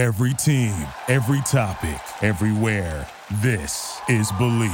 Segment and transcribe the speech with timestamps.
[0.00, 0.72] Every team,
[1.08, 3.06] every topic, everywhere.
[3.42, 4.70] This is Bleav.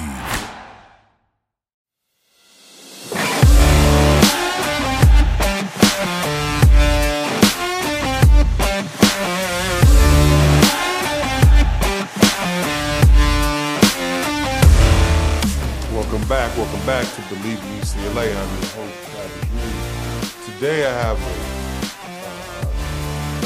[15.92, 16.56] Welcome back.
[16.56, 18.28] Welcome back to Bleav in UCLA.
[18.28, 20.54] I'm your host, Travis Reed.
[20.54, 21.65] Today I have a,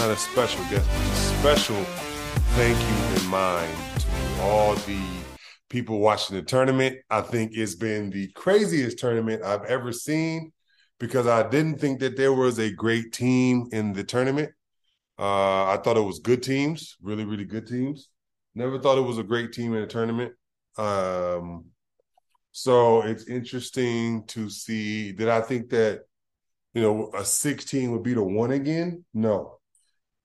[0.00, 1.76] not a special guest, a special
[2.56, 4.08] thank you in mind to
[4.40, 4.98] all the
[5.68, 6.96] people watching the tournament.
[7.10, 10.52] I think it's been the craziest tournament I've ever seen
[10.98, 14.52] because I didn't think that there was a great team in the tournament.
[15.18, 18.08] Uh, I thought it was good teams, really, really good teams.
[18.54, 20.32] Never thought it was a great team in a tournament.
[20.78, 21.66] Um,
[22.52, 25.12] so it's interesting to see.
[25.12, 26.04] Did I think that
[26.72, 29.04] you know a 16 would be the one again?
[29.12, 29.59] No,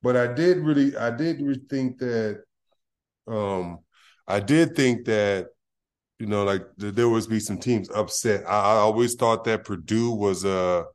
[0.06, 2.44] but I did really, I did think that.
[3.28, 3.80] Um,
[4.28, 5.48] I did think that
[6.20, 8.46] you know, like there would be some teams upset.
[8.48, 10.86] I, I always thought that Purdue was a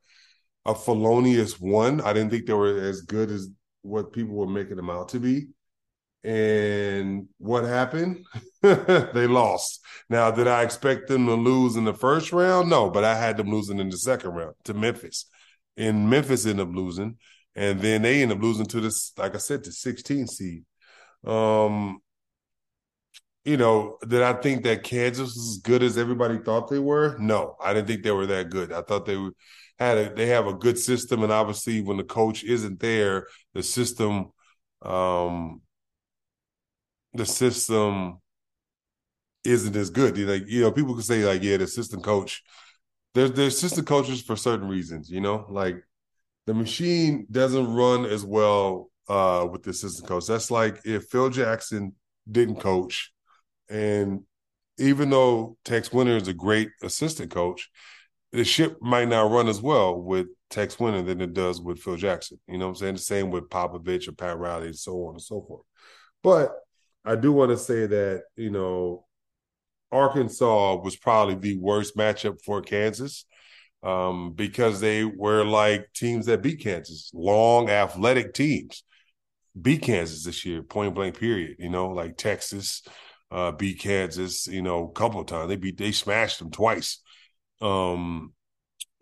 [0.64, 2.00] a felonious one.
[2.02, 3.48] I didn't think they were as good as
[3.82, 5.48] what people were making them out to be.
[6.22, 8.24] And what happened?
[8.62, 9.80] they lost.
[10.08, 12.70] Now, did I expect them to lose in the first round?
[12.70, 15.26] No, but I had them losing in the second round to Memphis.
[15.76, 17.16] And Memphis ended up losing.
[17.56, 20.64] And then they end up losing to this, like I said, to 16 seed.
[21.24, 22.00] Um,
[23.44, 27.16] you know, did I think that Kansas was as good as everybody thought they were?
[27.18, 28.70] No, I didn't think they were that good.
[28.72, 29.16] I thought they
[29.78, 33.62] had a they have a good system, and obviously, when the coach isn't there, the
[33.62, 34.26] system
[34.82, 35.60] um
[37.14, 38.20] the system
[39.44, 40.18] isn't as good.
[40.18, 42.42] Like you know, people can say like, yeah, the assistant coach.
[43.14, 45.10] There's there's assistant coaches for certain reasons.
[45.10, 45.76] You know, like
[46.50, 50.26] the machine doesn't run as well uh, with the assistant coach.
[50.26, 51.94] That's like if Phil Jackson
[52.28, 53.12] didn't coach,
[53.68, 54.22] and
[54.76, 57.70] even though Tex Winter is a great assistant coach,
[58.32, 61.94] the ship might not run as well with Tex Winter than it does with Phil
[61.94, 62.41] Jackson.
[62.48, 62.94] You know what I'm saying?
[62.94, 65.62] The same with Popovich or Pat Riley and so on and so forth.
[66.25, 66.50] But
[67.04, 69.06] I do want to say that, you know,
[69.92, 73.25] Arkansas was probably the worst matchup for Kansas
[73.82, 78.82] um, because they were like teams that beat Kansas, long athletic teams
[79.60, 81.56] beat Kansas this year, point blank period.
[81.58, 82.82] You know, like Texas
[83.30, 85.48] uh, beat Kansas, you know, a couple of times.
[85.48, 87.00] They beat, they smashed them twice.
[87.60, 88.32] Um,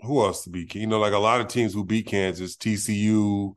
[0.01, 0.75] who else to beat?
[0.75, 3.55] You know, like a lot of teams who beat Kansas, TCU,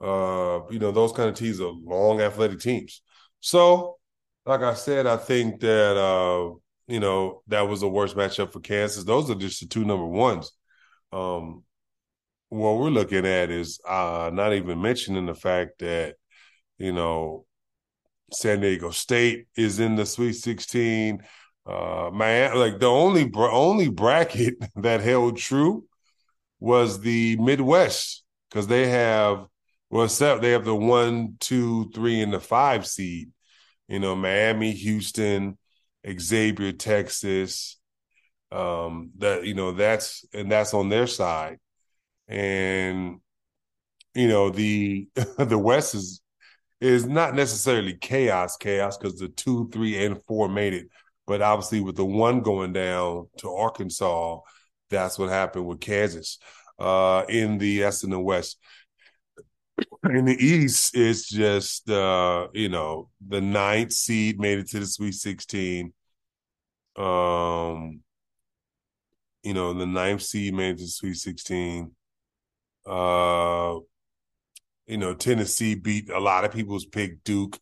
[0.00, 3.02] uh, you know, those kind of teams are long athletic teams.
[3.40, 3.98] So,
[4.44, 6.54] like I said, I think that uh,
[6.86, 9.04] you know that was the worst matchup for Kansas.
[9.04, 10.52] Those are just the two number ones.
[11.12, 11.64] Um,
[12.48, 16.16] what we're looking at is uh, not even mentioning the fact that
[16.78, 17.44] you know
[18.32, 21.22] San Diego State is in the Sweet 16.
[21.66, 25.84] Uh, man, like the only only bracket that held true
[26.60, 29.46] was the Midwest because they have
[29.90, 33.30] well, except they have the one, two, three, and the five seed.
[33.88, 35.56] You know, Miami, Houston,
[36.18, 37.78] Xavier, Texas.
[38.52, 41.58] Um, that you know, that's and that's on their side.
[42.28, 43.20] And
[44.14, 45.08] you know, the
[45.38, 46.22] the West is
[46.80, 50.88] is not necessarily chaos, chaos, because the two, three, and four made it.
[51.26, 54.40] But obviously, with the one going down to Arkansas,
[54.90, 56.38] that's what happened with Kansas
[56.78, 58.58] uh, in the S and the West
[60.10, 64.86] in the East, it's just uh, you know the ninth seed made it to the
[64.86, 65.92] Sweet Sixteen.
[66.96, 68.00] Um,
[69.42, 71.92] you know the ninth seed made it to the Sweet Sixteen.
[72.86, 73.78] Uh,
[74.86, 77.58] you know Tennessee beat a lot of people's pick Duke,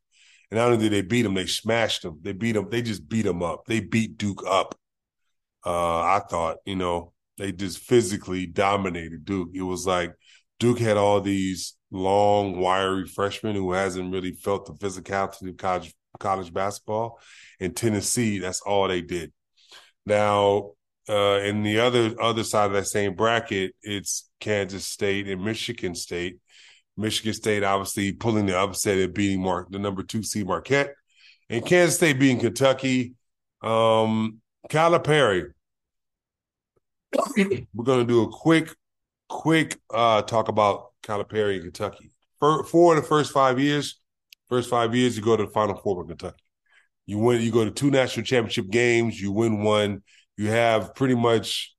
[0.51, 2.19] and not only did they beat them, they smashed them.
[2.23, 2.69] They beat them.
[2.71, 3.65] They just beat them up.
[3.67, 4.75] They beat Duke up.
[5.65, 9.51] Uh, I thought you know they just physically dominated Duke.
[9.55, 10.15] It was like
[10.59, 15.95] Duke had all these long, wiry freshmen who hasn't really felt the physicality of college
[16.19, 17.19] college basketball.
[17.61, 19.33] In Tennessee, that's all they did.
[20.07, 20.73] Now,
[21.09, 25.95] uh, in the other other side of that same bracket, it's Kansas State and Michigan
[25.95, 26.39] State.
[26.97, 30.95] Michigan State obviously pulling the upset and beating Mark the number two seed Marquette,
[31.51, 33.15] and Kansas State beating Kentucky.
[33.63, 34.41] Um,
[34.71, 35.53] Calipari.
[37.37, 38.75] We're going to do a quick,
[39.29, 42.11] quick uh, talk about Calipari in Kentucky.
[42.41, 44.01] For, four of the first five years,
[44.49, 46.43] first five years, you go to the Final Four with Kentucky.
[47.07, 47.43] You win.
[47.43, 49.21] You go to two national championship games.
[49.21, 50.03] You win one.
[50.37, 51.75] You have pretty much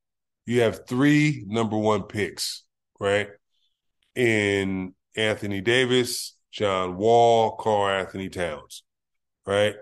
[0.45, 2.63] you have three number one picks,
[2.99, 3.29] right?
[4.15, 8.83] In Anthony Davis, John Wall, Karl-Anthony Towns,
[9.45, 9.75] right?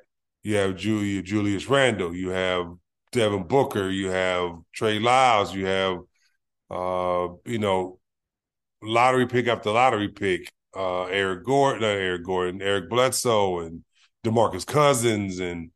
[0.44, 2.74] You have Julia Julius Randle, you have
[3.12, 6.00] Devin Booker, you have Trey Lyles, you have
[6.74, 8.00] uh, you know,
[8.82, 13.84] lottery pick after lottery pick, uh, Eric Gordon, Eric Gordon, Eric Bledsoe and
[14.26, 15.40] DeMarcus Cousins.
[15.40, 15.70] And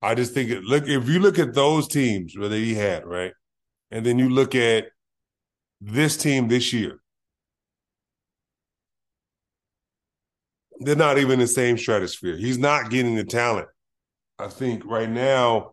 [0.00, 3.32] I just think it, look, if you look at those teams where he had, right?
[3.90, 4.86] And then you look at
[5.80, 7.00] this team this year,
[10.78, 12.36] they're not even in the same stratosphere.
[12.36, 13.68] He's not getting the talent.
[14.38, 15.72] I think right now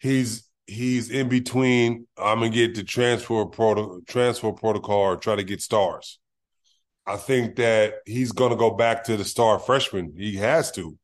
[0.00, 2.06] he's he's in between.
[2.18, 6.18] I'm gonna get the transfer proto, transfer protocol or try to get stars.
[7.06, 10.14] I think that he's gonna go back to the star freshman.
[10.16, 10.98] He has to,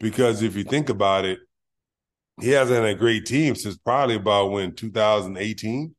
[0.00, 1.40] because if you think about it,
[2.40, 5.94] he hasn't had a great team since probably about when 2018.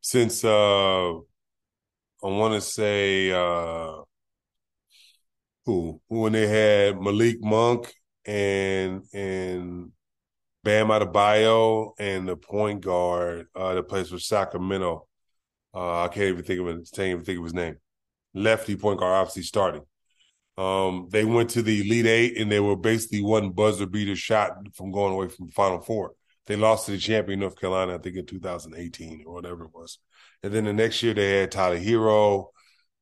[0.00, 4.02] Since uh I want to say uh
[5.66, 7.92] who when they had Malik Monk
[8.24, 9.92] and and
[10.64, 15.06] Bam Adebayo and the point guard uh, that plays for Sacramento.
[15.74, 16.88] Uh, I can't even think of it.
[16.94, 17.76] Can't even think of his name.
[18.34, 19.82] Lefty point guard, obviously starting.
[20.56, 24.52] Um, they went to the Elite Eight and they were basically one buzzer beater shot
[24.74, 26.14] from going away from the Final Four.
[26.46, 29.98] They lost to the champion North Carolina, I think, in 2018 or whatever it was.
[30.42, 32.46] And then the next year they had Tyler Herro,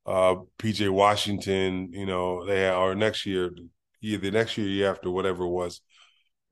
[0.05, 1.93] uh, PJ Washington.
[1.93, 3.51] You know, they had, or next year,
[4.03, 5.81] the next year, year after, whatever it was.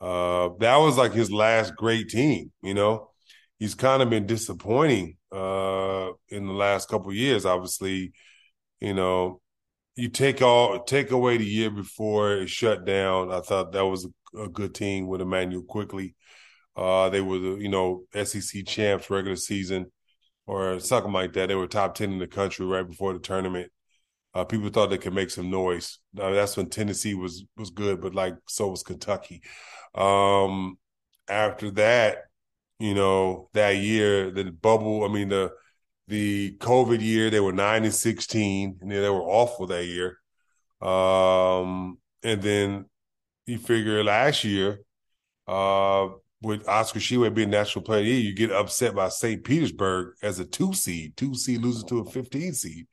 [0.00, 2.52] Uh, that was like his last great team.
[2.62, 3.11] You know,
[3.58, 7.46] he's kind of been disappointing uh, in the last couple years.
[7.46, 8.12] Obviously,
[8.81, 9.41] you know,
[9.96, 13.32] you take all take away the year before it shut down.
[13.32, 16.14] I thought that was a, a good team with Immanuel Quickley.
[16.76, 19.87] Uh, they were the you know SEC champs regular season
[20.47, 21.49] or something like that.
[21.49, 23.70] They were top ten in the country right before the tournament.
[24.35, 25.99] Uh, people thought they could make some noise.
[26.19, 29.43] Uh, that's when Tennessee was was good, but like so was Kentucky.
[29.95, 30.79] Um,
[31.29, 32.25] after that,
[32.79, 35.53] you know, that year, the bubble, I mean, the
[36.09, 40.19] the COVID year, they were nine and sixteen, and they were awful that year.
[40.81, 42.87] Um, and then
[43.47, 44.81] you figure last year,
[45.47, 46.09] uh,
[46.43, 49.43] with Oscar Tshiebwe being national player year, you get upset by St.
[49.45, 52.87] Petersburg as a two seed, two seed losing to a 15 seed.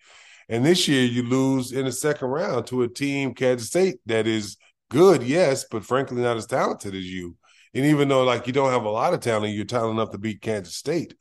[0.51, 4.27] And this year you lose in the second round to a team, Kansas State, that
[4.27, 4.57] is
[4.89, 7.37] good, yes, but frankly not as talented as you.
[7.73, 10.17] And even though like you don't have a lot of talent, you're talented enough to
[10.17, 11.15] beat Kansas State.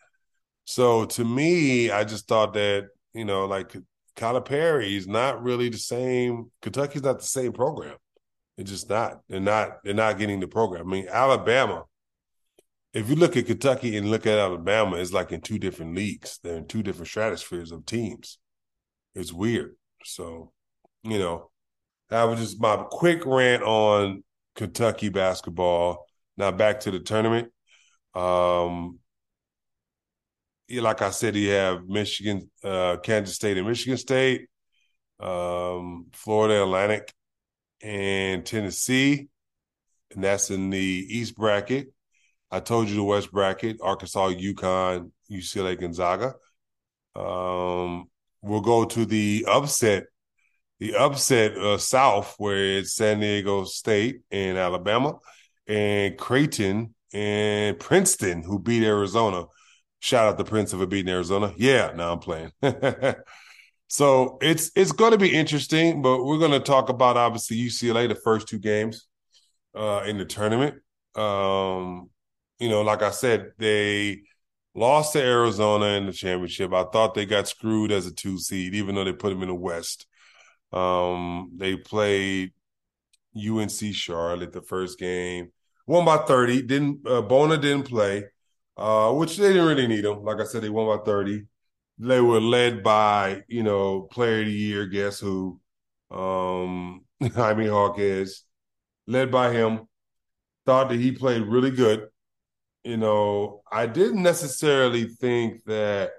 [0.65, 3.75] So to me, I just thought that you know, like
[4.17, 6.51] Calipari is not really the same.
[6.61, 7.97] Kentucky's not the same program.
[8.57, 9.21] It's just not.
[9.29, 9.79] They're not.
[9.85, 10.89] They're not getting the program.
[10.89, 11.85] I mean, Alabama.
[12.93, 16.41] If you look at Kentucky and look at Alabama, it's like in two different leagues.
[16.43, 18.39] They're in two different stratospheres of teams.
[19.15, 19.75] It's weird.
[20.05, 20.53] So,
[21.03, 21.51] you know,
[22.09, 24.25] that was just my quick rant on
[24.57, 26.07] Kentucky basketball.
[26.37, 27.53] Now back to the tournament.
[28.15, 28.99] Um,
[30.71, 34.49] like I said, you have Michigan, uh, Kansas State, and Michigan State,
[35.19, 37.13] um, Florida Atlantic,
[37.83, 39.29] and Tennessee,
[40.15, 41.93] and that's in the East bracket.
[42.51, 46.35] I told you the West bracket: Arkansas, UConn, UCLA, Gonzaga.
[47.17, 48.09] Um,
[48.43, 50.05] we'll go to the upset
[50.81, 55.19] the upset uh, South, where it's San Diego State and Alabama,
[55.67, 59.45] and Creighton and Princeton, who beat Arizona.
[60.01, 61.53] Shout out to Prince for beating Arizona.
[61.57, 62.51] Yeah, now I'm playing.
[63.89, 68.09] so it's it's going to be interesting, but we're going to talk about obviously UCLA
[68.09, 69.07] the first two games
[69.77, 70.77] uh, in the tournament.
[71.15, 72.09] Um,
[72.59, 74.23] you know, like I said, they
[74.75, 76.73] lost to Arizona in the championship.
[76.73, 79.49] I thought they got screwed as a two seed, even though they put them in
[79.49, 80.07] the West.
[80.73, 82.53] Um, they played
[83.37, 85.51] UNC Charlotte the first game,
[85.87, 86.63] won by 30.
[86.63, 88.25] Didn't uh, Bona didn't play,
[88.77, 90.23] uh, which they didn't really need him.
[90.25, 91.45] Like I said, they won by 30.
[91.99, 95.61] They were led by, you know, player of the year, guess who?
[96.11, 98.45] Um, Jaime Jaquez,
[99.07, 99.87] led by him.
[100.67, 102.09] Thought that he played really good.
[102.85, 106.13] You know, I didn't necessarily think that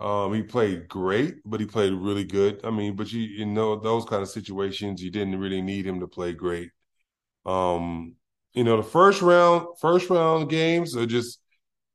[0.00, 2.60] um, he played great, but he played really good.
[2.64, 6.00] I mean, but you you know those kind of situations, you didn't really need him
[6.00, 6.70] to play great.
[7.46, 8.16] Um,
[8.54, 11.40] you know, the first round, first round games are just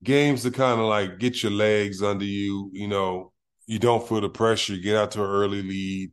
[0.04, 2.70] games to kind of like get your legs under you.
[2.74, 3.34] You know,
[3.68, 4.76] you don't feel the pressure.
[4.76, 6.12] You get out to an early lead.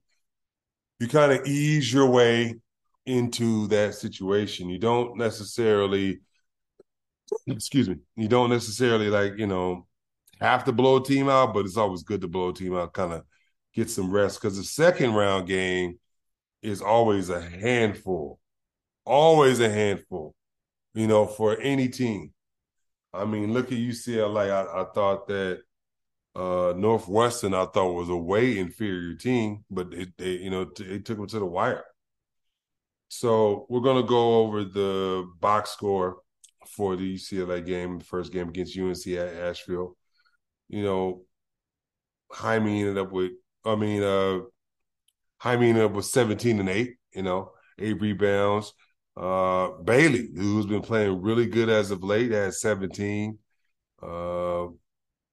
[0.98, 2.56] You kind of ease your way
[3.06, 4.68] into that situation.
[4.68, 6.20] You don't necessarily,
[7.46, 9.86] excuse me, you don't necessarily like you know
[10.40, 12.92] have to blow a team out, but it's always good to blow a team out,
[12.92, 13.24] kind of
[13.74, 14.40] get some rest.
[14.40, 15.98] Because the second round game,
[16.62, 18.38] is always a handful,
[19.04, 20.34] always a handful,
[20.94, 22.32] you know, for any team.
[23.12, 24.50] I mean, look at UCLA.
[24.50, 25.62] I, I thought that
[26.36, 30.84] uh, Northwestern, I thought was a way inferior team, but it, they, you know, t-
[30.84, 31.84] it took them to the wire.
[33.08, 36.18] So we're gonna go over the box score
[36.66, 39.96] for the UCLA game, the first game against UNC at Asheville.
[40.68, 41.22] You know,
[42.32, 43.32] Jaime ended up with,
[43.64, 44.40] I mean, uh,
[45.38, 48.72] Jaime ended up with 17 and 8, you know, eight rebounds.
[49.16, 53.38] Uh, Bailey, who's been playing really good as of late, had 17.
[54.02, 54.68] Uh,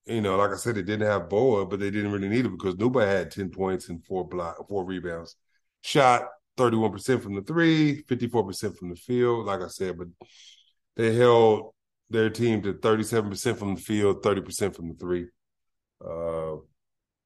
[0.05, 2.51] you know, like I said, they didn't have Bona, but they didn't really need it
[2.51, 5.36] because Nwuba had 10 points and four block, four rebounds.
[5.81, 10.07] Shot 31% from the three, 54% from the field, like I said, but
[10.98, 11.74] they held
[12.10, 15.27] their team to 37% from the field, 30% from the three.
[16.04, 16.58] Uh,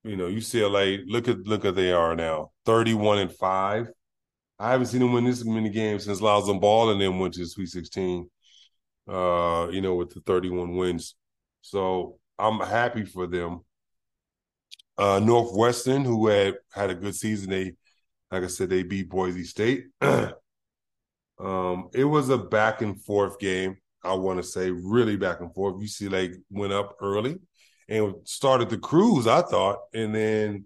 [0.04, 2.52] you know, UCLA, look at look at they are now.
[2.66, 3.88] 31 and 5.
[4.60, 7.40] I haven't seen them win this many games since Lonzo Ball and then went to
[7.42, 8.30] the Sweet 16.
[9.08, 11.16] Uh, you know, with the 31 wins.
[11.62, 13.62] So I'm happy for them.
[14.98, 17.74] Uh, Northwestern, who had had a good season, they,
[18.30, 19.86] like I said, they beat Boise State.
[21.42, 23.78] um, it was a back and forth game.
[24.04, 25.82] I want to say really back and forth.
[25.82, 27.40] UCLA went up early
[27.88, 30.66] and started the cruise, I thought, and then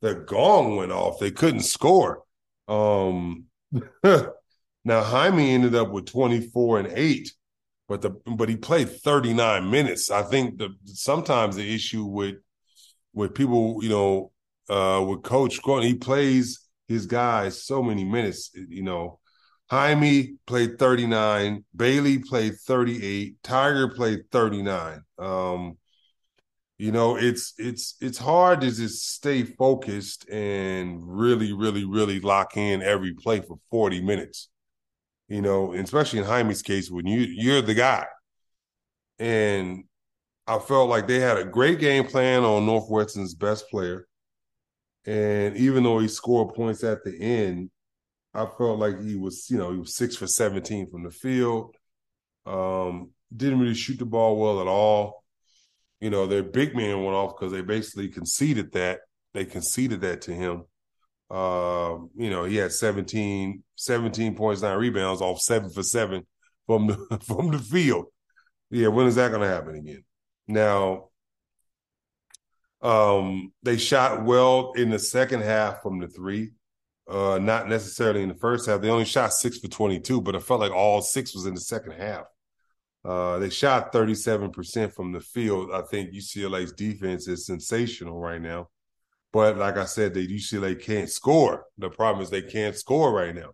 [0.00, 1.18] the gong went off.
[1.18, 2.22] They couldn't score.
[2.68, 3.44] Um,
[4.04, 4.32] now
[4.86, 7.32] Jaime ended up with 24 and 8,
[7.88, 10.10] but the but he played 39 minutes.
[10.10, 12.36] I think the sometimes the issue with
[13.12, 14.32] with people, you know,
[14.68, 19.18] uh with Coach Gordon, he plays his guys so many minutes, you know.
[19.70, 25.02] Jaime played 39, Bailey played 38, Tiger played 39.
[25.18, 25.78] Um,
[26.82, 32.56] you know it's it's it's hard to just stay focused and really really really lock
[32.56, 34.48] in every play for 40 minutes.
[35.28, 38.04] You know especially in Jaime's case when you you're the guy.
[39.20, 39.84] And
[40.48, 44.08] i felt like they had a great game plan on northwestern's best player.
[45.06, 47.70] And even though he scored points at the end
[48.34, 51.74] i felt like he was you know he was six for 17 from the field
[52.46, 55.22] um didn't really shoot the ball well at all
[56.02, 59.02] you know, their big man went off because they basically conceded that.
[59.34, 60.64] They conceded that to him.
[61.30, 66.26] Uh, you know, he had 17, 17 points, nine rebounds off seven for seven
[66.66, 68.06] from the from the field.
[68.68, 70.02] Yeah, when is that gonna happen again?
[70.48, 71.10] Now,
[72.82, 76.50] um, they shot well in the second half from the three.
[77.12, 78.80] Uh, not necessarily in the first half.
[78.80, 81.60] They only shot six for 22, but it felt like all six was in the
[81.60, 82.24] second half.
[83.04, 85.70] Uh, they shot 37% from the field.
[85.74, 88.70] I think UCLA's defense is sensational right now.
[89.30, 91.66] But like I said, the UCLA can't score.
[91.76, 93.50] The problem is they can't score right now.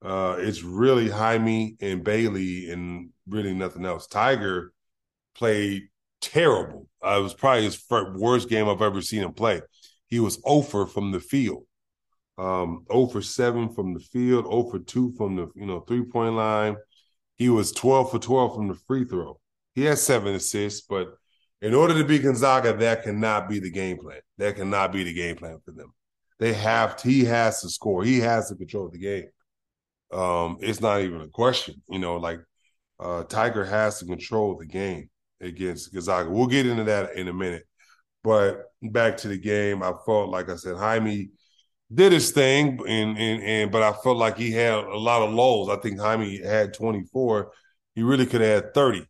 [0.00, 4.06] Uh, it's really Jaime and Bailey and really nothing else.
[4.06, 4.72] Tiger
[5.34, 5.88] played
[6.22, 6.88] terrible.
[7.04, 9.60] Uh, it was probably his first, worst game I've ever seen him play.
[10.06, 11.64] He was over from the field.
[12.42, 16.02] Um, 0 for 7 from the field, 0 for 2 from the you know three
[16.02, 16.76] point line.
[17.36, 19.38] He was 12 for 12 from the free throw.
[19.74, 21.08] He has seven assists, but
[21.60, 24.20] in order to be Gonzaga, that cannot be the game plan.
[24.38, 25.92] That cannot be the game plan for them.
[26.40, 28.02] They have to, he has to score.
[28.02, 29.28] He has to control the game.
[30.12, 31.80] Um, it's not even a question.
[31.88, 32.40] You know, like
[32.98, 35.08] uh, Tiger has to control the game
[35.40, 36.28] against Gonzaga.
[36.28, 37.64] We'll get into that in a minute.
[38.24, 41.30] But back to the game, I felt like I said, Jaime
[41.94, 45.32] did his thing, and and and but I felt like he had a lot of
[45.32, 45.68] lulls.
[45.68, 47.52] I think Jaime had 24.
[47.94, 49.06] He really could have had 30.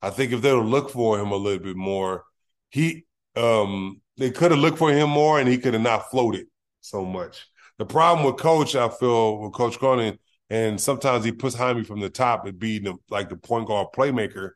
[0.00, 2.24] I think if they would look for him a little bit more,
[2.70, 6.46] he um they could have looked for him more and he could have not floated
[6.80, 7.46] so much.
[7.78, 10.18] The problem with coach, I feel, with Coach Cronin,
[10.50, 13.88] and sometimes he puts Jaime from the top and being the, like the point guard
[13.96, 14.50] playmaker,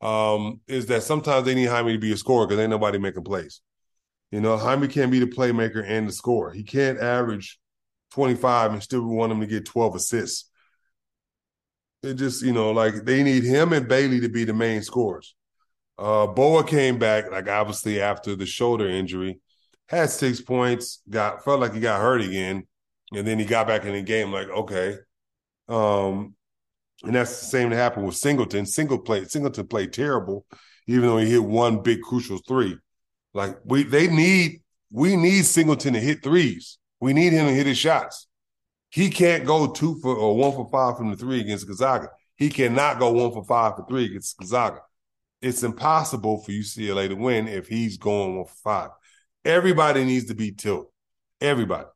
[0.00, 3.24] um, is that sometimes they need Jaime to be a scorer because ain't nobody making
[3.24, 3.60] plays.
[4.30, 6.52] You know, Jaime can't be the playmaker and the scorer.
[6.52, 7.58] He can't average
[8.12, 10.50] 25 and still want him to get 12 assists.
[12.02, 15.34] It just, you know, like they need him and Bailey to be the main scorers.
[15.98, 19.40] Uh, Bona came back, like obviously after the shoulder injury,
[19.88, 22.66] had six points, got felt like he got hurt again,
[23.14, 24.30] and then he got back in the game.
[24.30, 24.96] Like, okay,
[25.68, 26.34] um,
[27.02, 28.66] and that's the same that happened with Singleton.
[28.66, 30.44] Single played Singleton played terrible,
[30.86, 32.76] even though he hit one big crucial three.
[33.36, 36.78] Like we they need we need Singleton to hit threes.
[37.00, 38.28] We need him to hit his shots.
[38.88, 42.08] He can't go two for or one for five from the three against Gonzaga.
[42.36, 44.78] He cannot go one for five for three against Gonzaga.
[45.42, 48.90] It's impossible for UCLA to win if he's going one for five.
[49.44, 50.90] Everybody needs to be tilt.
[51.42, 51.88] Everybody.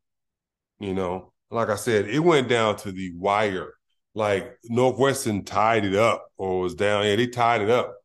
[0.79, 3.73] You know, like I said, it went down to the wire.
[4.15, 7.07] Like Northwestern tied it up or was down.
[7.07, 8.00] Yeah, they tied it up.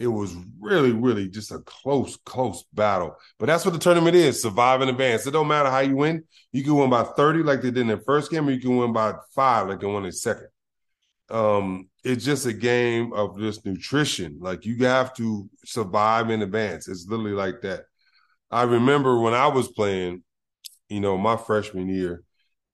[0.00, 3.16] It was really, really just a close, close battle.
[3.38, 5.26] But that's what the tournament is: survive in advance.
[5.26, 6.24] It don't matter how you win.
[6.52, 8.76] You can win by thirty, like they did in the first game, or you can
[8.78, 10.48] win by five, like they won in second.
[11.28, 14.38] Um, it's just a game of just nutrition.
[14.40, 16.88] Like you have to survive in advance.
[16.88, 17.82] It's literally like that.
[18.50, 20.24] I remember when I was playing,
[20.88, 22.24] you know, my freshman year,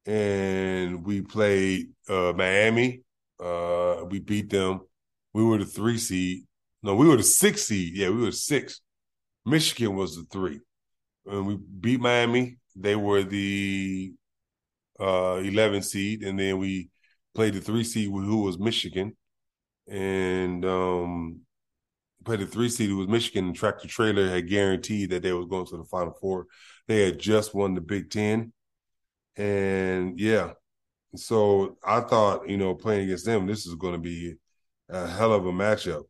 [0.07, 3.03] and we played uh, Miami.
[3.43, 4.83] Uh, we beat them.
[5.35, 6.45] We were the three seed.
[6.87, 7.97] No, we were the six seed.
[7.97, 8.81] Yeah, we were six.
[9.45, 10.61] Michigan was the three.
[11.27, 12.59] And we beat Miami.
[12.77, 14.15] They were the
[15.01, 16.23] uh, 11 seed.
[16.23, 16.91] And then we
[17.35, 19.17] played the three seed, who was Michigan.
[19.89, 21.41] And um,
[22.25, 23.47] played the three seed, who was Michigan.
[23.47, 26.47] And Tractor Traylor had guaranteed that they was going to the Final Four.
[26.87, 28.53] They had just won the Big Ten.
[29.35, 30.53] And yeah,
[31.17, 34.35] so I thought, you know, playing against them, this is going to be
[34.89, 36.05] a hell of a matchup.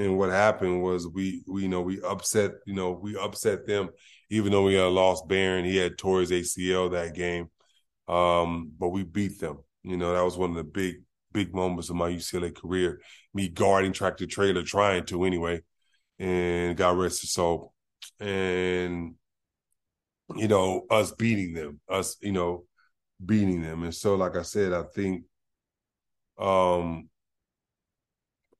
[0.00, 3.90] And what happened was we, we, you know, we upset, you know, we upset them,
[4.30, 5.64] even though we had lost Baron.
[5.64, 7.50] He had tore his ACL that game.
[8.08, 9.58] Um, but we beat them.
[9.82, 11.02] You know, that was one of the big,
[11.32, 13.00] big moments of my UCLA career.
[13.34, 15.60] Me guarding Tractor Traylor, trying to anyway,
[16.18, 17.74] and got rest his soul.
[18.18, 19.16] And
[20.36, 22.64] you know, us beating them, us, you know,
[23.24, 23.82] beating them.
[23.82, 25.24] And so, like I said, I think
[26.38, 27.09] um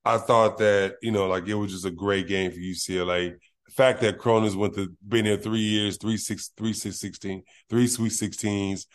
[0.03, 3.33] I thought that, you know, like it was just a great game for UCLA.
[3.67, 7.43] The fact that Cronin's went to been there three years, three six three six sixteen,
[7.69, 8.87] three sweet sixteens.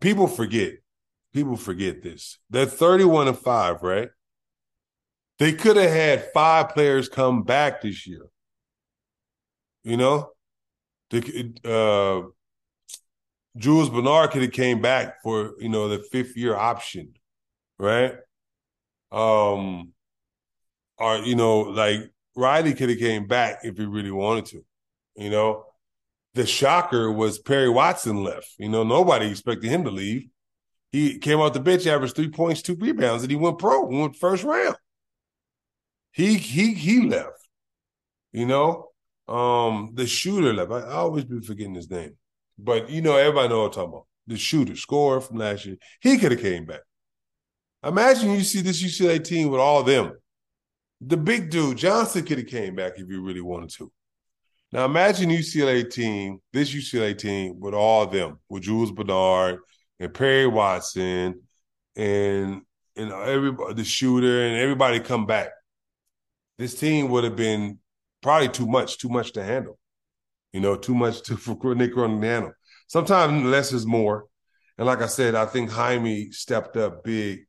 [0.00, 0.74] People forget.
[1.34, 2.38] People forget this.
[2.48, 4.08] They're 31 and 5, right?
[5.38, 8.26] They could have had five players come back this year.
[9.84, 10.30] You know?
[11.10, 12.28] the uh,
[13.56, 17.14] Jules Bernard could have came back for you know the fifth year option,
[17.78, 18.14] right?
[19.10, 19.92] Um,
[20.98, 24.64] or you know like Riley could have came back if he really wanted to,
[25.16, 25.64] you know.
[26.34, 28.54] The shocker was Peyton Watson left.
[28.58, 30.28] You know, nobody expected him to leave.
[30.92, 34.16] He came off the bench, averaged three points, two rebounds, and he went pro, went
[34.16, 34.76] first round.
[36.12, 37.48] He he he left.
[38.32, 38.88] You know,
[39.26, 40.70] um, the shooter left.
[40.70, 42.16] I, I always be forgetting his name,
[42.58, 44.06] but you know, everybody know what I'm talking about.
[44.26, 45.76] The shooter, scorer from last year.
[46.00, 46.80] He could have came back.
[47.84, 50.12] Imagine you see this UCLA team with all them.
[51.00, 53.92] The big dude Johnson could have came back if you really wanted to.
[54.72, 59.60] Now imagine UCLA team, this UCLA team with all of them, with Jules Bernard
[59.98, 61.42] and Peyton Watson
[61.96, 62.62] and
[62.96, 65.50] and everybody the shooter and everybody come back.
[66.58, 67.78] This team would have been
[68.20, 69.78] probably too much, too much to handle.
[70.52, 72.52] You know, too much to for Mick Cronin to handle.
[72.88, 74.26] Sometimes less is more.
[74.76, 77.40] And like I said, I think Jaime stepped up big.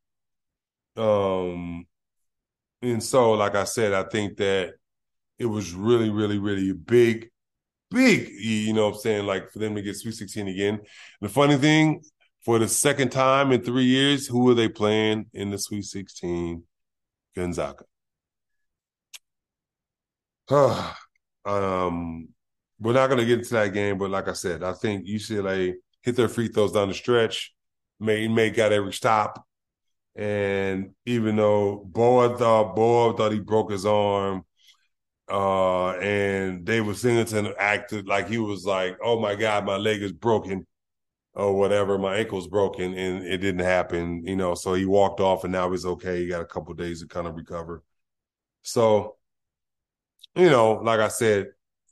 [0.95, 1.85] Um,
[2.81, 4.73] and so, like I said, I think that
[5.37, 7.29] it was really, really, really big,
[7.91, 9.25] big, you know what I'm saying?
[9.25, 10.79] Like for them to get Sweet 16 again.
[11.21, 12.01] The funny thing,
[12.45, 16.63] for the second time in three years, who are they playing in the Sweet 16?
[17.35, 17.83] Gonzaga.
[21.45, 22.29] um,
[22.79, 25.75] we're not going to get into that game, but like I said, I think UCLA
[26.01, 27.53] hit their free throws down the stretch,
[27.99, 29.45] made made got every stop,
[30.15, 34.43] and even though Bona thought Bona thought he broke his arm,
[35.29, 40.11] uh, and David Singleton acted like he was like, "Oh my God, my leg is
[40.13, 40.65] broken."
[41.33, 44.55] Or whatever, my ankle's broken, and it didn't happen, you know.
[44.55, 46.21] So he walked off, and now he's okay.
[46.21, 47.83] He got a couple days to kind of recover.
[48.63, 49.17] So
[50.35, 51.47] you know, like I said,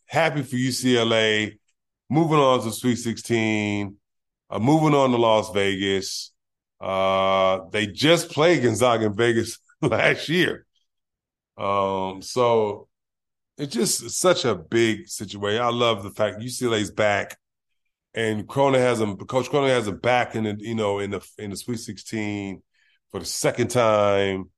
[0.06, 1.58] happy for UCLA.
[2.10, 3.98] Moving on to Sweet 16,
[4.50, 6.32] uh, moving on to Las Vegas.
[6.80, 10.66] Uh, they just played Gonzaga in Vegas last year.
[11.58, 12.88] Um, so
[13.58, 15.62] it's just such a big situation.
[15.62, 17.38] I love the fact UCLA's back
[18.14, 19.18] and Cronin has them.
[19.18, 22.62] Coach Cronin has them back in the you know in the in the Sweet 16
[23.12, 24.52] for the second time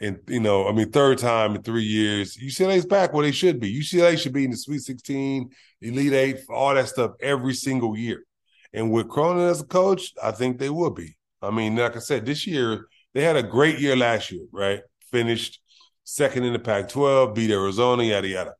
[0.00, 2.36] and you know, I mean, third time in three years.
[2.36, 3.80] UCLA's back where they should be.
[3.80, 5.50] UCLA should be in the Sweet 16,
[5.80, 8.24] Elite Eight, all that stuff every single year.
[8.72, 11.16] And with Cronin as a coach, I think they will be.
[11.46, 14.80] I mean, like I said, this year they had a great year last year, right?
[15.10, 15.60] Finished
[16.04, 18.54] second in the Pac-12, beat Arizona, yada yada.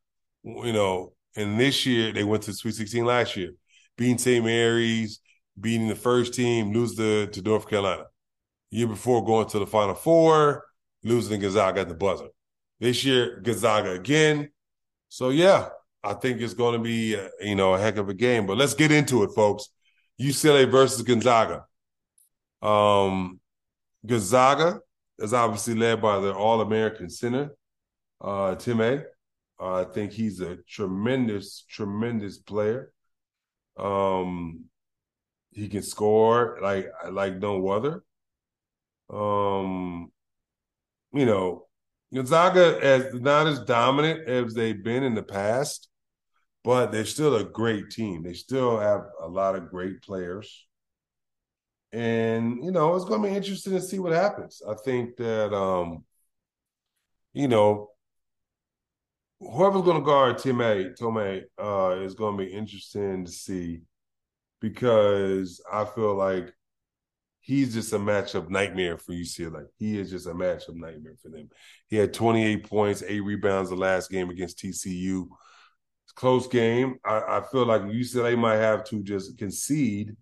[0.44, 3.50] You know, and this year they went to Sweet 16 last year,
[3.96, 4.44] beating St.
[4.44, 5.20] Mary's,
[5.60, 8.04] beating the first team, lose the, to North Carolina.
[8.70, 10.64] Year before going to the Final Four
[11.04, 12.28] losing Gonzaga at the buzzer.
[12.80, 14.50] This year, Gonzaga again.
[15.08, 15.68] So yeah,
[16.02, 18.46] I think it's going to be uh, you know a heck of a game.
[18.46, 19.68] But let's get into it, folks.
[20.20, 21.66] UCLA versus Gonzaga.
[22.64, 23.40] Um,
[24.06, 24.80] Gonzaga
[25.18, 27.54] is obviously led by the All American center,
[28.20, 29.04] uh, Timme.
[29.60, 32.92] Uh, I think he's a tremendous, tremendous player.
[33.76, 34.64] Um,
[35.52, 38.02] he can score like like no other.
[39.10, 40.10] Um,
[41.12, 41.66] you know,
[42.12, 45.88] Gonzaga is not as dominant as they've been in the past,
[46.64, 48.22] but they're still a great team.
[48.22, 50.66] They still have a lot of great players.
[51.94, 54.60] And, you know, it's going to be interesting to see what happens.
[54.68, 56.02] I think that, um,
[57.32, 57.90] you know,
[59.38, 63.82] whoever's going to guard Timme, Timme uh, is going to be interesting to see
[64.60, 66.52] because I feel like
[67.40, 69.66] he's just a matchup nightmare for UCLA.
[69.78, 71.48] He is just a matchup nightmare for them.
[71.86, 75.28] He had 28 points, eight rebounds the last game against TCU.
[76.16, 76.96] Close game.
[77.04, 80.16] I, I feel like UCLA might have to just concede.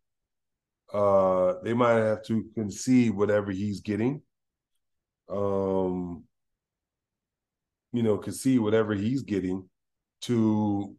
[0.92, 4.22] Uh, they might have to concede whatever he's getting.
[5.28, 6.24] Um,
[7.92, 9.68] you know, concede whatever he's getting
[10.22, 10.94] to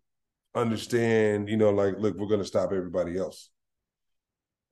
[0.55, 3.49] understand, you know, like, look, we're going to stop everybody else.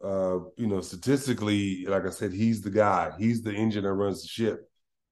[0.03, 3.11] Uh, you know, statistically, like I said, he's the guy.
[3.19, 4.67] He's the engine that runs the ship.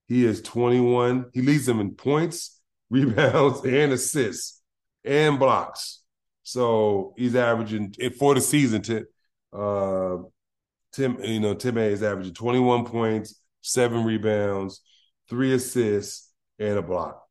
[0.07, 1.27] He is 21.
[1.33, 4.61] He leads them in points, rebounds, and assists,
[5.03, 6.01] and blocks.
[6.41, 8.81] So he's averaging for the season.
[8.83, 9.05] To
[9.53, 10.17] uh,
[10.93, 14.81] Tim, you know, Tim is averaging 21 points, seven rebounds,
[15.29, 17.23] three assists, and a block.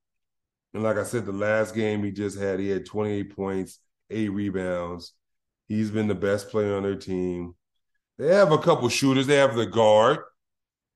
[0.75, 4.31] And like I said, the last game he just had, he had 28 points, eight
[4.31, 5.13] rebounds.
[5.67, 7.55] He's been the best player on their team.
[8.19, 9.27] They have a couple shooters.
[9.27, 10.19] They have the guard,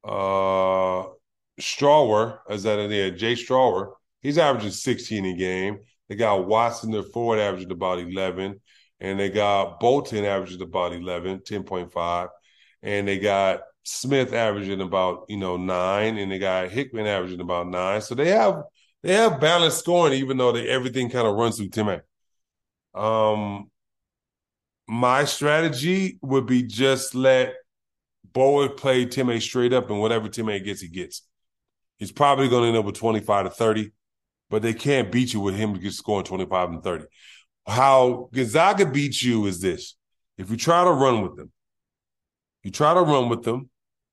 [0.05, 1.05] uh,
[1.61, 3.11] Strawther, is that there?
[3.11, 3.93] Jay Strawther.
[4.21, 5.79] He's averaging 16 a game.
[6.09, 8.61] They got Watson, their forward, averaging about 11.
[9.03, 12.29] And they got Bolton averaging about 11, 10.5.
[12.83, 16.17] And they got Smith averaging about, you know, nine.
[16.19, 18.01] And they got Hickman averaging about nine.
[18.01, 18.63] So they have
[19.03, 22.01] they have balanced scoring, even though they, everything kind of runs through Tim
[22.95, 23.69] Um,
[24.87, 27.55] my strategy would be just let
[28.33, 31.23] Boyd play Timme straight up, and whatever Timme gets, he gets.
[31.99, 33.93] He's probably going to end up with 25 to 30,
[34.49, 37.07] but they can't beat you with him just scoring 25 and 30.
[37.67, 39.95] How Gonzaga beats you is this.
[40.39, 41.53] If you try to run with them,
[42.63, 43.71] you try to run with them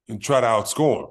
[0.07, 1.09] and try to outscore them.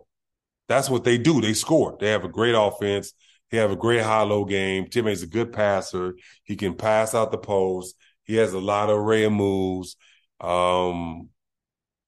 [0.69, 1.41] That's what they do.
[1.41, 1.97] They score.
[1.99, 3.13] They have a great offense.
[3.51, 4.89] He have a great high-low game.
[4.89, 6.15] Timme's a good passer.
[6.45, 7.97] He can pass out the post.
[8.25, 9.97] He has a lot of array of moves.
[10.41, 11.31] Um,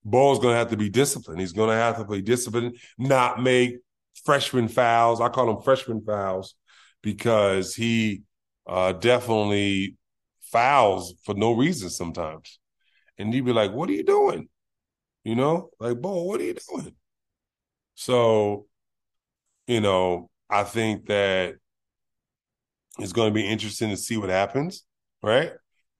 [0.04, 1.40] Ball's going to have to be disciplined.
[1.40, 3.76] He's going to have to be disciplined, not make
[4.24, 5.20] freshman fouls.
[5.20, 6.54] I call them freshman fouls
[7.02, 8.22] because he
[8.66, 9.96] uh, definitely
[10.50, 12.58] fouls for no reason sometimes.
[13.18, 14.48] And you'd be like, what are you doing?
[15.24, 16.94] You know, like, Bo, what are you doing?
[17.94, 18.66] So,
[19.66, 21.56] you know, I think that
[22.98, 24.84] it's going to be interesting to see what happens,
[25.22, 25.52] right?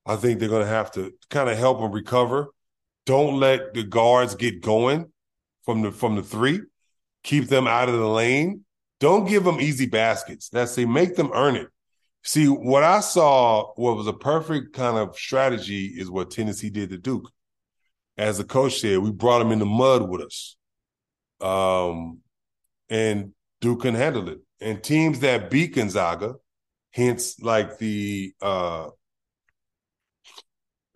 [0.07, 2.49] I think they're going to have to kind of help them recover.
[3.07, 5.13] Don't let the guards get going
[5.65, 6.61] from the from the three.
[7.23, 8.65] Keep them out of the lane.
[8.99, 10.49] Don't give them easy baskets.
[10.49, 11.69] That's say make them earn it.
[12.23, 16.91] See, what I saw, what was a perfect kind of strategy is what Tennessee did
[16.91, 17.31] to Duke.
[18.19, 20.57] As the coach said, we brought them in the mud with us.
[21.41, 22.19] Um,
[22.91, 24.39] and Duke can handle it.
[24.61, 26.35] And teams that beat Gonzaga,
[26.93, 28.89] hence like the uh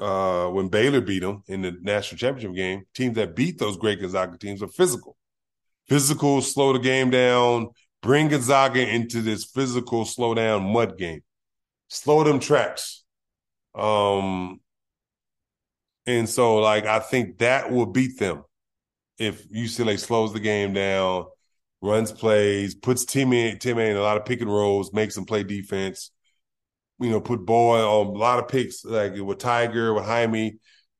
[0.00, 4.00] uh when Baylor beat them in the national championship game, teams that beat those great
[4.00, 5.16] Gonzaga teams are physical.
[5.88, 7.68] Physical, slow the game down,
[8.04, 11.22] bring Gonzaga into this physical, slow down mud game.
[11.88, 13.02] Slow them tracks.
[13.74, 14.60] Um
[16.06, 18.44] and so like I think that will beat them
[19.18, 21.24] if UCLA slows the game down
[21.80, 25.42] runs plays, puts Timme Timme in a lot of pick and rolls, makes them play
[25.42, 26.10] defense.
[27.00, 30.56] You know, put Boy on a lot of picks, like with Tiger, with Jaime,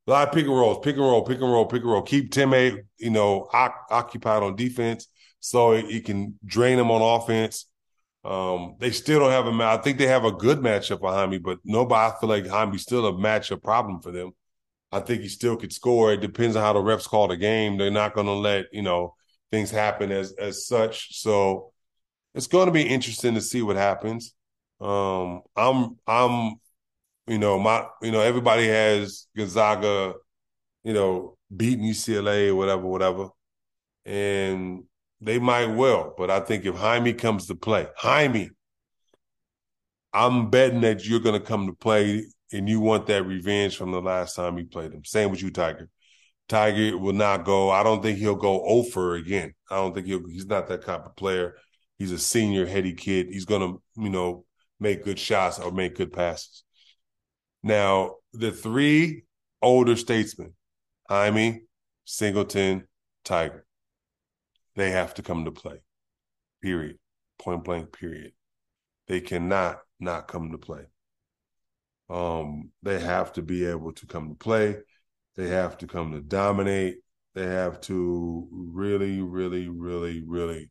[0.06, 2.02] a lot of pick and rolls, pick and roll, pick and roll, pick and roll.
[2.02, 5.06] Keep Timme, you know, occupied on defense
[5.44, 7.66] so he can drain them on offense.
[8.24, 9.62] Um, they still don't have a.
[9.62, 12.00] I think they have a good matchup behind me, but nobody.
[12.00, 14.32] I feel like Jaime's still a matchup problem for them.
[14.90, 16.14] I think he still could score.
[16.14, 17.76] It depends on how the refs call the game.
[17.76, 19.16] They're not going to let you know
[19.50, 21.20] things happen as as such.
[21.20, 21.74] So
[22.34, 24.32] it's going to be interesting to see what happens.
[24.80, 26.54] Um, I'm I'm
[27.26, 30.14] you know my you know everybody has Gonzaga,
[30.84, 33.28] you know, beating UCLA or whatever, whatever,
[34.06, 34.84] and
[35.24, 36.14] they might well.
[36.16, 38.50] But I think if Jaime comes to play, Jaime,
[40.12, 43.90] I'm betting that you're going to come to play and you want that revenge from
[43.90, 45.04] the last time you played him.
[45.04, 45.88] Same with you, Tiger.
[46.48, 47.70] Tiger will not go.
[47.70, 49.54] I don't think he'll go over again.
[49.70, 50.28] I don't think he'll.
[50.28, 51.54] He's not that type of player.
[51.98, 53.28] He's a senior, heady kid.
[53.30, 54.44] He's gonna, you know,
[54.78, 56.64] make good shots or make good passes.
[57.62, 59.24] Now, the three
[59.62, 60.54] older statesmen,
[61.08, 61.62] Jaime,
[62.04, 62.86] Singleton,
[63.24, 63.63] Tiger,
[64.76, 65.82] they have to come to play.
[66.62, 66.98] Period.
[67.38, 67.92] Point blank.
[67.92, 68.32] Period.
[69.06, 70.86] They cannot not come to play.
[72.10, 74.76] Um, they have to be able to come to play.
[75.36, 76.98] They have to come to dominate.
[77.34, 80.70] They have to really, really, really, really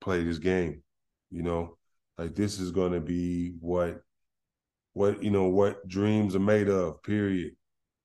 [0.00, 0.82] play this game.
[1.30, 1.78] You know,
[2.18, 4.02] like this is going to be what,
[4.92, 7.02] what you know, what dreams are made of.
[7.02, 7.54] Period.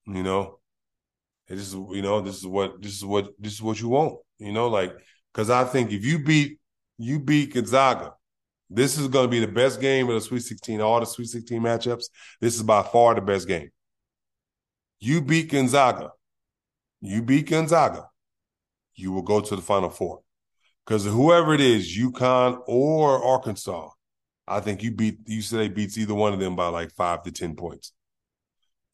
[0.06, 0.57] You know,
[1.48, 4.18] this is you know this is what this is what this is what you want.
[4.38, 4.94] You know, like
[5.32, 6.58] because I think if you beat
[6.98, 8.14] you beat Gonzaga,
[8.70, 10.80] this is going to be the best game of the Sweet 16.
[10.80, 12.06] All the Sweet 16 matchups,
[12.40, 13.70] this is by far the best game.
[15.00, 16.10] You beat Gonzaga.
[17.00, 18.08] You beat Gonzaga.
[18.94, 20.20] You will go to the Final Four.
[20.84, 23.90] Because whoever it is, UConn or Arkansas,
[24.46, 27.54] I think you beat UCLA beats either one of them by like five to ten
[27.54, 27.92] points.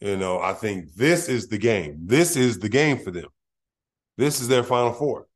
[0.04, 2.00] You know, I think this is the game.
[2.04, 3.28] This is the game for them.
[4.18, 5.26] This is their Final Four.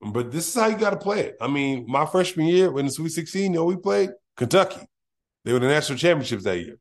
[0.00, 1.36] But this is how you got to play it.
[1.42, 4.80] I mean, my freshman year in the Sweet 16, you know, we played Kentucky.
[5.44, 6.78] They were the national championships that year.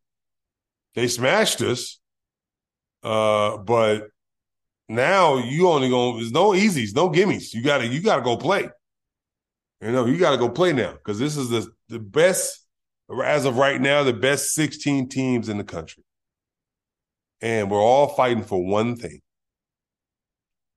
[0.96, 2.00] They smashed us,
[3.04, 4.08] uh, but
[4.88, 7.54] now you only going there's no easies, no gimmies.
[7.54, 8.70] You gotta you gotta go play.
[9.82, 12.66] You know, you gotta go play now because this is the the best
[13.22, 16.06] as of right now, the best 16 teams in the country.
[17.41, 19.19] And we're all fighting for one thing.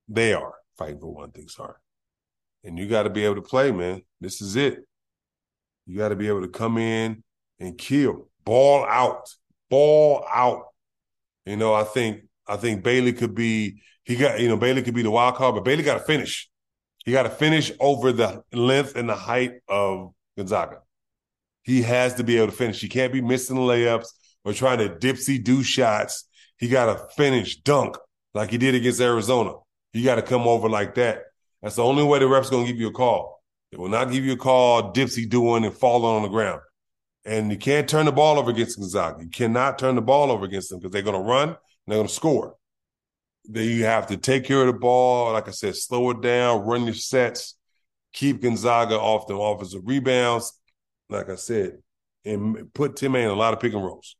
[0.07, 1.75] They are fighting for one thing, sorry.
[2.63, 4.03] And you got to be able to play, man.
[4.19, 4.79] This is it.
[5.85, 7.23] You got to be able to come in
[7.59, 9.29] and kill, ball out,
[9.69, 10.65] ball out.
[11.45, 14.93] You know, I think I think Bailey could be he got you know Bailey could
[14.93, 16.49] be the wild card, but Bailey got to finish.
[17.05, 20.79] He got to finish over the length and the height of Gonzaga.
[21.63, 22.79] He has to be able to finish.
[22.79, 24.07] He can't be missing layups
[24.43, 26.25] or trying to dipsy do shots.
[26.61, 27.97] He got to finish dunk
[28.35, 29.55] like he did against Arizona.
[29.93, 31.23] He got to come over like that.
[31.61, 33.41] That's the only way the ref's going to give you a call.
[33.71, 36.61] They will not give you a call dipsy doing and falling on the ground.
[37.25, 39.23] And you can't turn the ball over against Gonzaga.
[39.23, 41.97] You cannot turn the ball over against them because they're going to run and they're
[41.97, 42.55] going to score.
[43.45, 45.33] Then you have to take care of the ball.
[45.33, 47.57] Like I said, slow it down, run your sets,
[48.13, 50.53] keep Gonzaga off the offensive rebounds.
[51.09, 51.79] Like I said,
[52.23, 54.15] and put Tim in a lot of pick and rolls.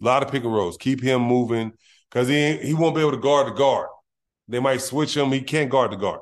[0.00, 0.76] A lot of pick and rolls.
[0.76, 1.72] Keep him moving
[2.10, 3.88] because he he won't be able to guard the guard.
[4.46, 5.32] They might switch him.
[5.32, 6.20] He can't guard the guard.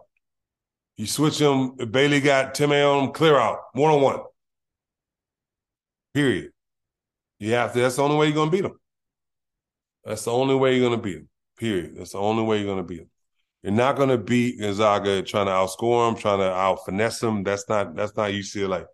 [0.96, 1.76] You switch him.
[1.76, 4.20] Bailey got Tim on clear out, one on one.
[6.14, 6.50] Period.
[7.38, 7.80] You have to.
[7.80, 8.78] That's the only way you're gonna beat him.
[10.04, 11.28] That's the only way you're gonna beat him.
[11.58, 11.96] Period.
[11.96, 13.10] That's the only way you're gonna beat him.
[13.62, 17.42] You're not gonna beat Gonzaga trying to outscore him, trying to out finesse him.
[17.42, 17.94] That's not.
[17.94, 18.86] That's not UCLA.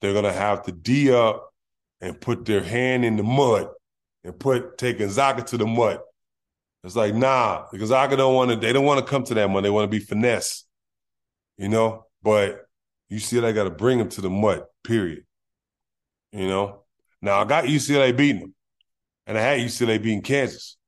[0.00, 1.52] They're gonna have to D up
[2.00, 3.68] and put their hand in the mud
[4.24, 6.00] and put taking Zaga to the mud.
[6.84, 8.56] It's like nah, because Zaga don't want to.
[8.56, 9.64] They don't want to come to that mud.
[9.64, 10.64] They want to be finesse
[11.60, 12.06] you know.
[12.22, 12.66] But
[13.12, 14.64] UCLA got to bring them to the mud.
[14.82, 15.24] Period.
[16.32, 16.82] You know.
[17.22, 18.54] Now I got UCLA beating them,
[19.26, 20.78] and I had UCLA beating Kansas,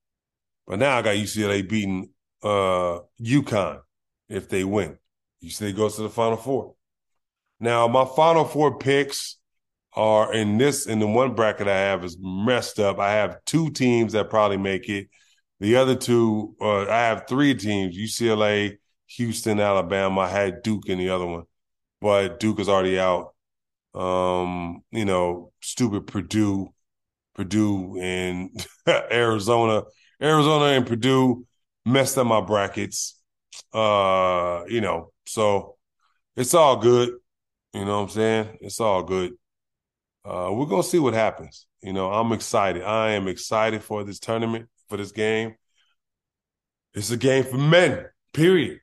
[0.66, 2.08] but now I got UCLA beating
[2.42, 3.80] uh UConn
[4.30, 4.96] if they win.
[5.44, 6.74] UCLA goes to the Final Four.
[7.60, 9.36] Now my Final Four picks
[9.94, 12.98] are in this in the one bracket I have is messed up.
[12.98, 15.08] I have two teams that probably make it.
[15.60, 18.78] The other two, uh, I have three teams: UCLA,
[19.16, 20.22] Houston, Alabama.
[20.22, 21.44] I had Duke in the other one,
[22.00, 23.34] but Duke is already out.
[23.94, 26.72] Um, you know, stupid Purdue,
[27.34, 29.82] Purdue and Arizona,
[30.20, 31.46] Arizona and Purdue
[31.84, 33.20] messed up my brackets.
[33.72, 35.76] Uh, you know, so
[36.36, 37.10] it's all good.
[37.74, 38.58] You know what I'm saying?
[38.62, 39.32] It's all good.
[40.24, 41.66] Uh, we're gonna see what happens.
[41.82, 42.82] You know, I'm excited.
[42.82, 45.56] I am excited for this tournament, for this game.
[46.94, 48.80] It's a game for men, period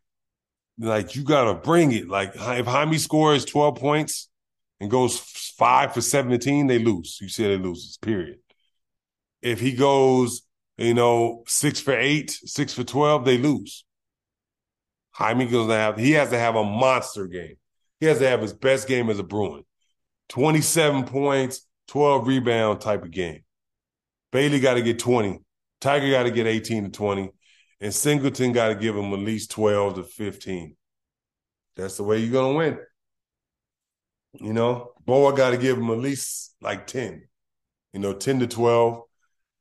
[0.80, 2.08] like you gotta bring it.
[2.08, 4.30] Like if Jaime scores 12 points
[4.80, 7.20] and goes five for 17, they lose.
[7.22, 8.38] You see they loses, period.
[9.42, 10.42] If he goes,
[10.78, 13.86] you know, six for eight, six for 12, they lose.
[15.12, 17.56] Jaime goes to have he has to have a monster game.
[18.00, 19.64] He has to have his best game as a Bruin.
[20.30, 23.44] 27 points, 12 rebound type of game.
[24.32, 25.40] Bailey got to get 20.
[25.82, 27.32] Tiger got to get 18 to 20
[27.82, 30.76] and Singleton got to give him at least 12 to 15.
[31.76, 32.80] That's the way you're going to win.
[34.34, 37.24] You know, Bona got to give him at least like 10,
[37.94, 39.02] you know, 10 to 12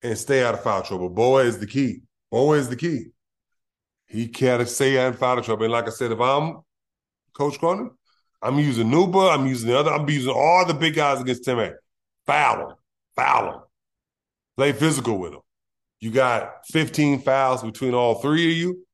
[0.02, 1.08] and stay out of foul trouble.
[1.08, 2.02] Bona is the key.
[2.30, 3.06] Bona is the key.
[4.06, 5.64] He can't say I'm foul trouble.
[5.64, 6.60] And like I said, if I'm
[7.34, 7.90] Coach Cronin,
[8.40, 11.74] I'm using Nwuba, I'm using the other, I'm using all the big guys against Timme
[12.26, 12.76] Foul him,
[13.16, 13.60] foul him.
[14.56, 15.40] Play physical with him.
[16.00, 18.86] You got 15 fouls between all three of you.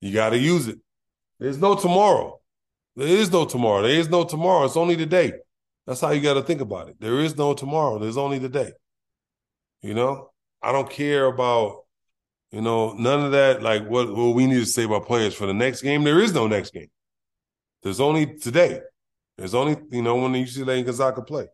[0.00, 0.78] You got to use it.
[1.38, 2.40] There's no tomorrow.
[2.96, 3.82] There is no tomorrow.
[3.82, 4.64] There is no tomorrow.
[4.64, 5.32] It's only the day.
[5.86, 6.96] That's how you got to think about it.
[7.00, 7.98] There is no tomorrow.
[7.98, 8.72] There's only the day.
[9.82, 10.30] You know,
[10.62, 11.84] I don't care about,
[12.50, 13.62] you know, none of that.
[13.62, 16.04] Like what, what we need to say about players for the next game.
[16.04, 16.90] There is no next game.
[17.84, 18.80] There's only today.
[19.36, 21.46] There's only, you know, when UCLA and Gonzaga play.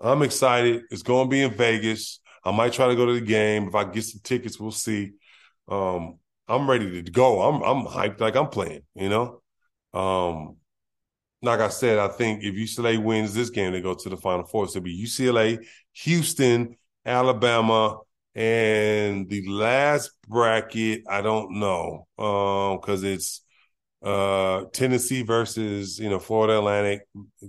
[0.00, 0.82] I'm excited.
[0.90, 2.20] It's going to be in Vegas.
[2.44, 3.68] I might try to go to the game.
[3.68, 5.12] If I get some tickets, we'll see.
[5.68, 7.42] Um, I'm ready to go.
[7.42, 9.42] I'm I'm hyped like I'm playing, you know?
[9.94, 10.56] Um,
[11.42, 14.44] like I said, I think if UCLA wins this game, they go to the Final
[14.44, 14.66] Four.
[14.66, 16.76] So it'll be UCLA, Houston,
[17.06, 17.98] Alabama,
[18.34, 23.42] and the last bracket, I don't know, because um, it's
[24.02, 27.02] uh, Tennessee versus you know Florida Atlantic,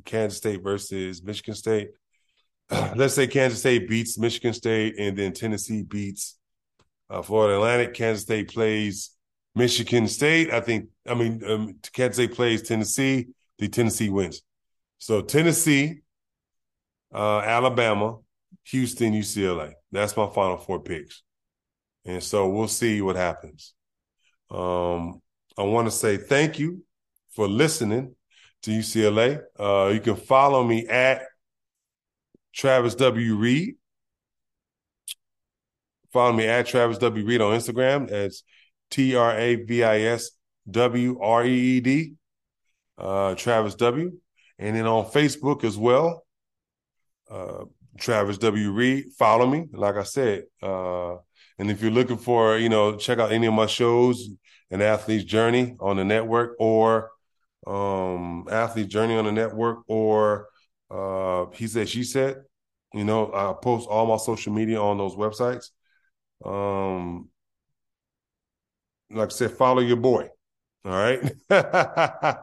[0.06, 1.90] Kansas State versus Michigan State.
[2.96, 6.38] Let's say Kansas State beats Michigan State, and then Tennessee beats
[7.10, 7.94] uh, Florida Atlantic.
[7.94, 9.12] Kansas State plays
[9.56, 10.52] Michigan State.
[10.52, 10.90] I think.
[11.08, 13.28] I mean, um, Kansas State plays Tennessee
[13.62, 14.42] the Tennessee wins.
[14.98, 16.02] So Tennessee,
[17.14, 18.18] uh, Alabama,
[18.66, 19.74] Houston, UCLA.
[19.92, 21.22] That's my final four picks.
[22.04, 23.74] And so we'll see what happens.
[24.50, 25.22] Um,
[25.62, 26.84] I want to say thank you
[27.36, 28.16] for listening
[28.64, 29.42] to UCLA.
[29.60, 31.22] Uh, you can follow me at
[32.52, 33.36] Travis W.
[33.36, 33.76] Reed.
[36.12, 37.24] Follow me at Travis W.
[37.24, 38.10] Reed on Instagram.
[38.10, 38.42] That's
[38.90, 40.32] T R A V I S
[40.70, 42.16] W R E E D
[42.98, 44.14] uh, Travis W.
[44.58, 46.26] And then on Facebook as well,
[47.30, 47.66] uh,
[48.00, 48.72] Travis W.
[48.72, 49.06] Reed.
[49.18, 50.46] Follow me, like I said.
[50.62, 51.18] Uh,
[51.60, 54.28] and if you're looking for, you know, check out any of my shows,
[54.72, 57.12] An Athlete's Journey on the network or
[57.68, 60.48] um, Athlete Journey on the network or
[60.90, 62.38] uh, He Said, She Said.
[62.94, 65.70] You know, I post all my social media on those websites.
[66.44, 67.30] Um,
[69.10, 70.28] like I said, follow your boy.
[70.86, 71.32] All right.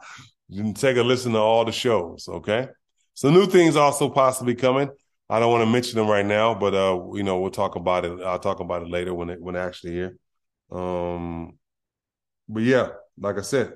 [0.48, 2.68] You can take a listen to all the shows, okay?
[3.14, 4.88] So new things also possibly coming.
[5.28, 8.06] I don't want to mention them right now, but uh, you know, we'll talk about
[8.06, 8.18] it.
[8.22, 10.16] I'll talk about it later when it when actually here.
[10.70, 11.57] Um,
[12.48, 13.74] but yeah, like I said,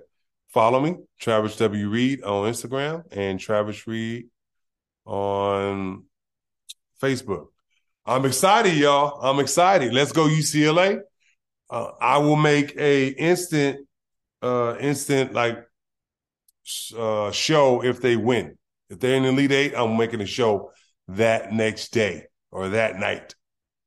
[0.48, 1.88] follow me, Travis W.
[1.88, 4.26] Reed on Instagram and Travis Reed
[5.04, 6.04] on
[7.00, 7.46] Facebook.
[8.04, 9.20] I'm excited, y'all.
[9.22, 9.92] I'm excited.
[9.92, 11.00] Let's go UCLA.
[11.70, 13.86] Uh, I will make a instant,
[14.42, 15.58] uh, instant like
[16.96, 18.58] uh, show if they win.
[18.90, 20.72] If they're in the Elite Eight, I'm making a show
[21.08, 23.34] that next day or that night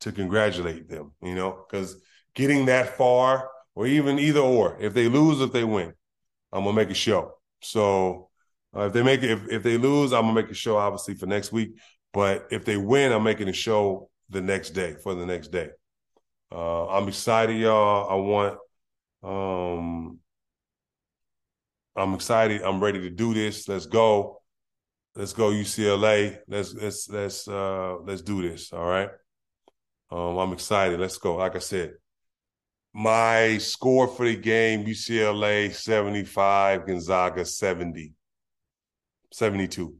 [0.02, 2.02] to congratulate them, you know, because
[2.34, 5.94] getting that far or even either or, if they lose, if they win,
[6.52, 7.34] I'm gonna make a show.
[7.62, 8.30] So
[8.76, 11.16] uh, if they make it, if, if they lose, I'm gonna make a show obviously
[11.16, 11.78] for next week.
[12.14, 15.70] But if they win, I'm making a show the next day for the next day.
[16.52, 18.10] Uh, I'm excited, y'all.
[18.10, 18.58] I want
[19.24, 20.20] um
[21.96, 22.62] I'm excited.
[22.62, 23.68] I'm ready to do this.
[23.68, 24.42] Let's go.
[25.16, 26.40] Let's go UCLA.
[26.48, 28.74] Let's let's let's uh let's do this.
[28.74, 29.10] All right.
[30.12, 31.00] Um, I'm excited.
[31.00, 31.38] Let's go.
[31.38, 31.94] Like I said,
[32.96, 38.14] my score for the game, UCLA 75, Gonzaga 70.
[39.32, 39.96] 72.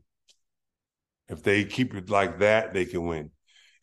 [1.28, 3.32] If they keep it like that, they can win.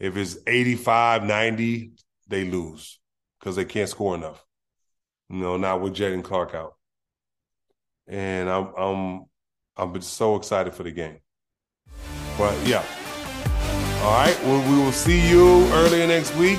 [0.01, 1.92] If it's 85, 90,
[2.29, 2.98] they lose
[3.38, 4.44] because they can't score enough.
[5.29, 6.72] You know, not with Jaylen Clark out
[8.09, 9.25] and I'm I'm
[9.77, 11.18] I'm so excited for the game.
[12.38, 12.85] But yeah.
[14.03, 16.59] All right, well, we will see you earlier next week.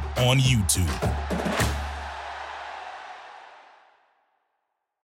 [0.17, 1.70] on YouTube.